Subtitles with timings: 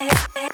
[0.00, 0.53] Hey.